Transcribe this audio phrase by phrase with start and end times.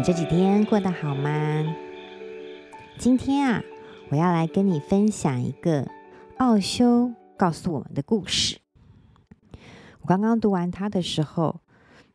[0.00, 1.76] 你这几天过得好吗？
[2.96, 3.62] 今天啊，
[4.08, 5.86] 我要来跟你分享一个
[6.38, 8.60] 奥修告诉我们的故事。
[10.00, 11.60] 我刚刚读完它的时候，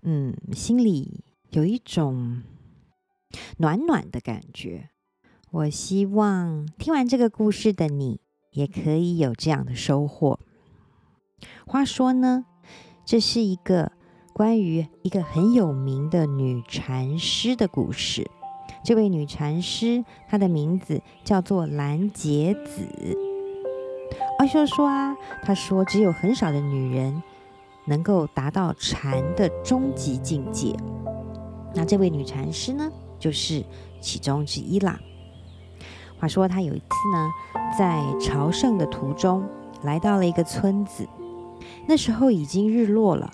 [0.01, 2.41] 嗯，心里有一种
[3.57, 4.89] 暖暖的感觉。
[5.51, 8.19] 我希望听完这个故事的你，
[8.53, 10.39] 也可以有这样的收获。
[11.67, 12.45] 话说呢，
[13.05, 13.91] 这是一个
[14.35, 18.29] 关于一个很有名的女禅师的故事。
[18.83, 22.85] 这位女禅师，她的名字叫做兰结子。
[24.37, 27.23] 奥修说啊，她说只有很少的女人
[27.85, 30.75] 能够达到禅的终极境界。
[31.73, 33.63] 那这位女禅师呢，就是
[34.01, 34.99] 其中之一啦。
[36.19, 37.31] 话说，她有一次呢，
[37.79, 39.47] 在朝圣的途中，
[39.83, 41.07] 来到了一个村子。
[41.87, 43.31] 那时候已经日落了，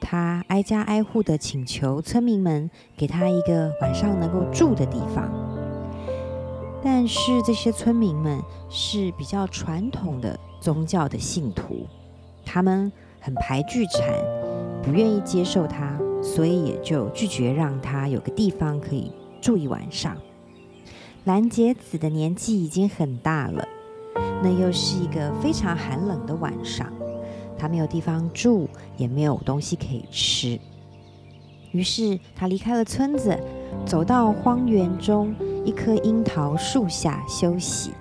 [0.00, 5.30] 他挨家挨户的请求村民们给他一个晚上能够住的地方。
[6.82, 11.86] 但是这些村民们是比较传统的宗教的信徒，
[12.44, 14.02] 他们很排拒禅，
[14.82, 19.10] 不愿意接受他，所以也就拒绝让他有个地方可以
[19.40, 20.16] 住一晚上。
[21.24, 23.66] 兰结子的年纪已经很大了，
[24.40, 26.92] 那又是一个非常寒冷的晚上，
[27.58, 30.58] 她没有地方住，也没有东西可以吃。
[31.72, 33.38] 于是她离开了村子，
[33.84, 37.92] 走到荒原中一棵樱桃树下休息。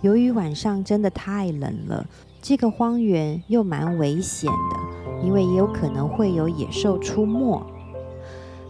[0.00, 2.06] 由于晚上真的太冷了，
[2.42, 7.64] 这个荒原又蛮危险的，因为也有可能会有野兽出没。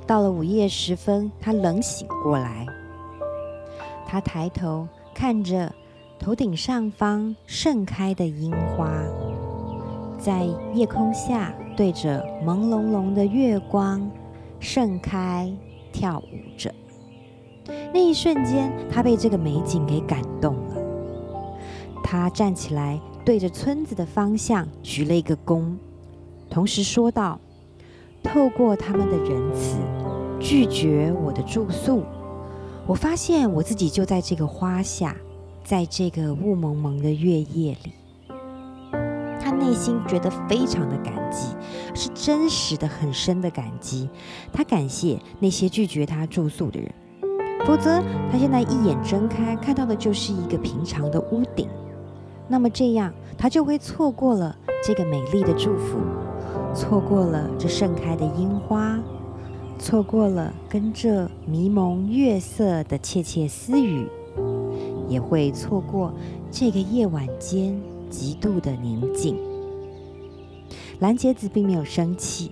[0.07, 2.67] 到了午夜时分，她冷醒过来。
[4.09, 5.75] 他抬头看着
[6.17, 8.89] 头顶上方盛开的樱花，
[10.27, 14.11] 在夜空下对着朦胧胧的月光
[14.59, 15.49] 盛开
[15.93, 16.75] 跳舞着。
[17.95, 20.83] 那一瞬间，他被这个美景给感动了。
[22.03, 25.77] 他站起来，对着村子的方向鞠了一个躬，
[26.51, 27.39] 同时说道
[28.21, 29.79] ：“透过他们的仁慈，
[30.41, 32.03] 拒绝我的住宿。”
[32.85, 35.15] 我发现我自己就在这个花下，
[35.63, 37.93] 在这个雾蒙蒙的月夜里。
[39.67, 41.49] 内心觉得非常的感激，
[41.93, 44.09] 是真实的、很深的感激。
[44.53, 46.89] 他感谢那些拒绝他住宿的人，
[47.67, 48.01] 否则
[48.31, 51.69] 他现在一眼睁开看到的就是一个平常的屋顶。
[52.47, 55.99] 那么这样，他就会错过了这个美丽的祝福，
[56.73, 58.97] 错过了这盛开的樱花。
[59.81, 64.07] 错过了跟这迷蒙月色的窃窃私语，
[65.09, 66.15] 也会错过
[66.53, 67.79] 这个夜晚间
[68.09, 69.37] 极度的宁静。
[71.01, 72.51] 兰结子并没有生气，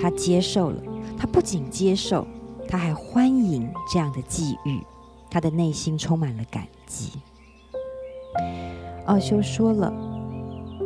[0.00, 0.82] 他接受了。
[1.16, 2.26] 他不仅接受，
[2.68, 4.80] 他还欢迎这样的际遇。
[5.30, 7.12] 他的内心充满了感激。
[9.06, 9.92] 奥修说了，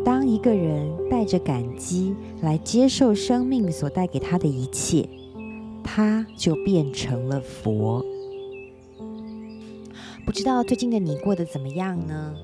[0.04, 5.08] 当一个人带着感激来接受生命所带给他的一切。
[5.84, 8.04] 他就变成了佛。
[10.24, 12.34] 不知道最近的你过得怎么样呢？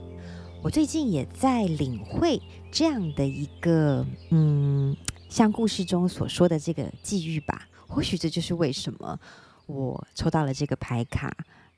[0.62, 4.96] 我最近也在领会这样的一个，嗯，
[5.28, 7.68] 像故事中所说的这个际遇吧。
[7.86, 9.18] 或许这就是为什么
[9.66, 11.32] 我抽到了这个牌卡，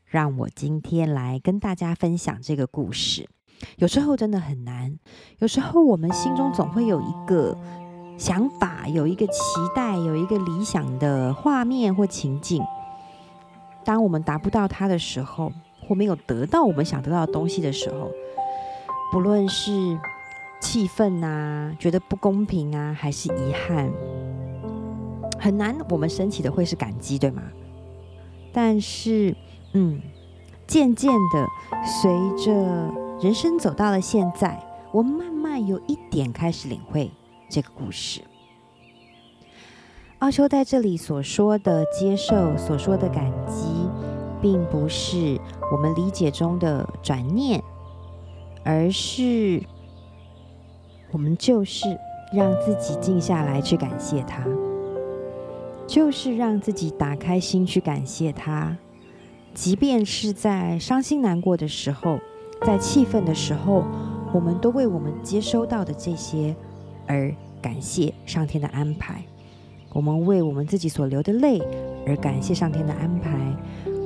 [0.04, 3.28] 让我今天来跟大家分享这个故事。
[3.76, 4.98] 有时候真的很难，
[5.38, 7.56] 有时候我们心中总会有一个。
[8.18, 9.32] 想法有一个期
[9.74, 12.62] 待，有一个理想的画面或情境。
[13.82, 18.10] 当我们达不到它的时候，或没有得到我们想得到的东西的时候，
[19.10, 19.98] 不论是
[20.60, 23.91] 气愤啊，觉得不公平啊，还是遗憾，
[25.38, 25.76] 很难。
[25.88, 27.43] 我们升起的会是感激，对吗？
[28.53, 29.37] 但是，
[29.72, 30.00] 嗯，
[30.66, 31.47] 渐渐的，
[31.84, 32.12] 随
[32.44, 32.53] 着
[33.21, 34.62] 人生走到了现在，
[34.92, 37.10] 我慢慢有一点开始领会。
[37.48, 38.21] 这个故事，
[40.21, 43.89] 奥修在这里所说的接受，所说的感激，
[44.41, 45.36] 并不是
[45.72, 47.60] 我们理解中的转念，
[48.65, 49.62] 而是
[51.10, 51.86] 我们就是
[52.33, 54.45] 让自己静下来去感谢他，
[55.86, 58.77] 就是让自己打开心去感谢他，
[59.54, 62.18] 即便是在伤心难过的时候，
[62.65, 63.84] 在气愤的时候，
[64.33, 66.54] 我们都为我们接收到的这些。
[67.07, 69.21] 而感谢上天的安排，
[69.92, 71.60] 我们为我们自己所流的泪
[72.07, 73.33] 而感谢上天的安排，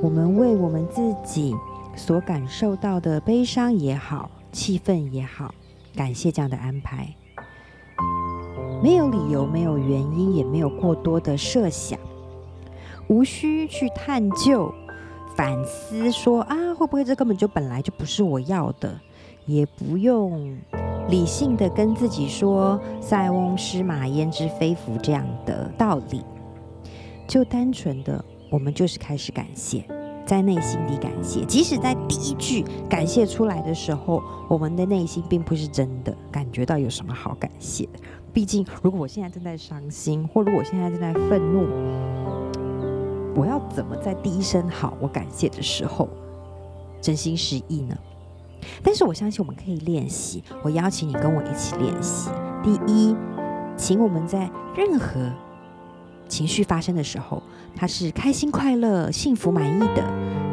[0.01, 1.53] 我们为我们自己
[1.95, 5.53] 所感受到的悲伤也好，气氛也好，
[5.93, 7.13] 感谢这样的安排。
[8.81, 11.99] 没有理由，没有原因，也没有过多的设想。
[13.09, 14.73] 无需去探究、
[15.35, 18.97] 反思，说啊，会不会这根本就本来就不是我要的，
[19.45, 20.57] 也不用
[21.09, 26.23] 理性的跟自己说“塞翁失马，焉知非福”这样的道理，
[27.27, 29.85] 就单纯的，我们就是开始感谢。
[30.25, 37.99] 在内心里感谢，即使在第一句感谢出来的时候，我们的内心并不是真的感觉到有什么好感谢的。
[38.33, 41.67] 毕竟，如果我现在正在伤心，或如果我现在正在愤怒，
[43.35, 46.09] 我要怎么在第一声好我感谢的时候
[46.99, 47.95] 真心实意呢？
[48.81, 50.43] 但是我相信我们可以练习。
[50.63, 52.31] 我邀请你跟我一起练习。
[52.63, 53.15] 第一，
[53.77, 55.31] 请我们在任何
[56.27, 57.41] 情绪发生的时候，
[57.75, 60.03] 它是开心、快乐、幸福、满意的，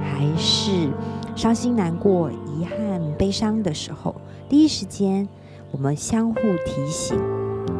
[0.02, 0.90] 还是
[1.34, 4.14] 伤心、难过、遗憾、悲伤的时候，
[4.48, 5.26] 第一时间
[5.70, 7.18] 我们相互提醒，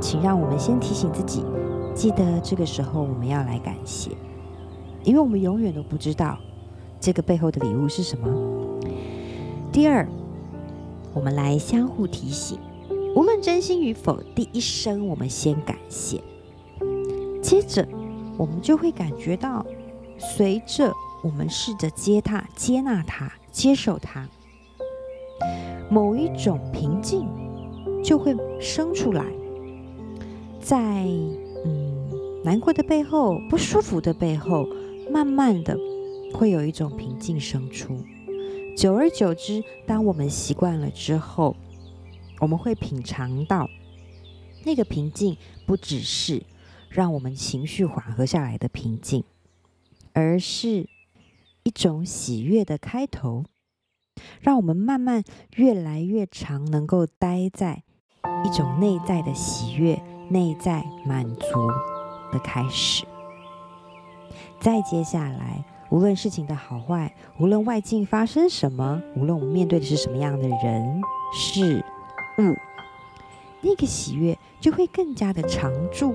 [0.01, 1.45] 请让我们先提醒自己，
[1.95, 4.11] 记得这个时候我们要来感谢，
[5.05, 6.39] 因为我们永远都不知道
[6.99, 8.29] 这个背后的礼物是什么。
[9.71, 10.09] 第二，
[11.13, 12.59] 我们来相互提醒，
[13.15, 16.23] 无论真心与否，第一声我们先感谢。
[17.53, 17.87] 接着，
[18.39, 19.63] 我们就会感觉到，
[20.19, 20.91] 随着
[21.23, 24.27] 我们试着接纳、接纳它、接受它，
[25.91, 27.29] 某一种平静
[28.03, 29.27] 就会生出来。
[30.63, 31.05] 在
[31.67, 34.67] 嗯难过的背后、不舒服的背后，
[35.11, 35.77] 慢慢的
[36.33, 37.95] 会有一种平静生出。
[38.75, 41.55] 久而久之，当我们习惯了之后，
[42.41, 43.69] 我们会品尝到
[44.65, 46.43] 那个平静，不只是。
[46.93, 49.25] 让我们情绪缓和下来的平静，
[50.13, 50.87] 而是
[51.63, 53.45] 一种喜悦的开头，
[54.41, 55.25] 让我们慢慢
[55.57, 57.83] 越来越长，能够待在
[58.45, 61.47] 一种内在的喜悦、内在满足
[62.31, 63.07] 的开始。
[64.61, 71.01] 再接下来，无论事情的好坏，无论外境发生什么，无论我们面对的是什么样的人
[71.33, 71.83] 事
[72.39, 72.55] 物，
[73.63, 76.15] 那个喜悦就会更加的常驻。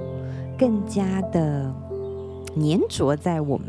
[0.58, 1.74] 更加的
[2.56, 3.68] 粘着在我们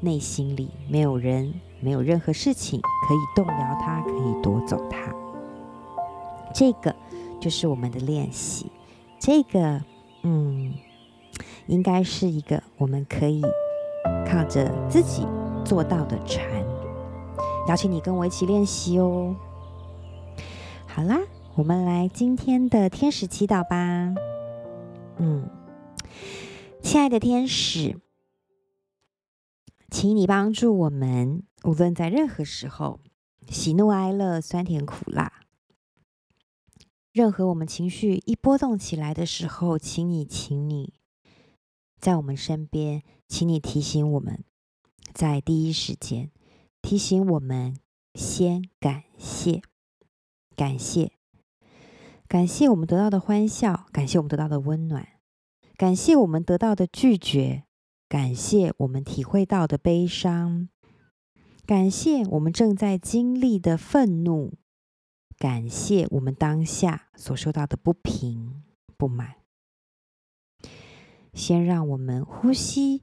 [0.00, 5.14] 内心里，没有人，没有任何事情可以动摇它，可以夺走它。
[6.52, 6.94] 这个
[7.40, 8.70] 就是我们的练习。
[9.20, 9.80] 这个，
[10.22, 10.74] 嗯，
[11.66, 13.42] 应该是一个我们可以
[14.26, 15.26] 靠着自己
[15.64, 16.44] 做到的禅。
[17.68, 19.34] 邀请你跟我一起练习哦。
[20.86, 21.18] 好啦，
[21.54, 24.14] 我们来今天的天使祈祷吧。
[25.18, 25.48] 嗯。
[26.84, 27.98] 亲爱的天使，
[29.90, 33.00] 请你帮助我们，无论在任何时候，
[33.48, 35.46] 喜怒哀乐、酸甜苦辣，
[37.10, 40.92] 任何我们情绪一波动起来的时候，请你，请你，
[41.98, 44.44] 在我们身边，请你提醒我们，
[45.14, 46.30] 在第一时间
[46.82, 47.78] 提醒我们，
[48.14, 49.62] 先感谢，
[50.54, 51.12] 感谢，
[52.28, 55.13] 感谢我们得到的欢笑，感谢我们得到的温暖。
[55.76, 57.64] 感谢我们得到的拒绝，
[58.08, 60.68] 感谢我们体会到的悲伤，
[61.66, 64.54] 感谢我们正在经历的愤怒，
[65.36, 68.62] 感谢我们当下所受到的不平
[68.96, 69.34] 不满。
[71.32, 73.02] 先让我们呼吸，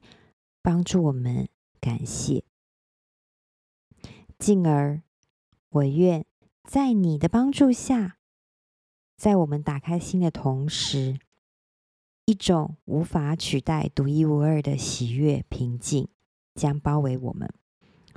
[0.61, 1.49] 帮助我们
[1.81, 2.45] 感谢，
[4.39, 5.01] 进而
[5.69, 6.25] 我愿
[6.63, 8.17] 在你的帮助下，
[9.17, 11.19] 在我们打开心的同时。
[12.31, 16.07] 一种无法取代、独一无二的喜悦、平静
[16.55, 17.49] 将包围我们。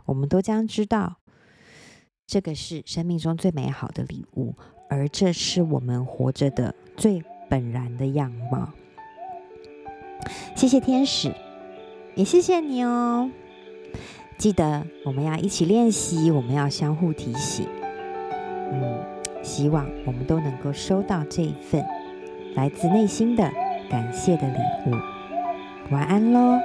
[0.05, 1.17] 我们都将知道，
[2.25, 4.55] 这个是生命中最美好的礼物，
[4.89, 8.71] 而这是我们活着的最本然的样貌。
[10.55, 11.35] 谢谢天使，
[12.15, 13.29] 也谢谢你哦。
[14.39, 17.67] 记得我们要一起练习，我们要相互提醒。
[18.71, 19.05] 嗯，
[19.43, 21.85] 希望我们都能够收到这一份
[22.55, 23.64] 来自内心的。
[23.95, 24.97] 感谢的礼物，
[25.93, 26.59] 晚安喽。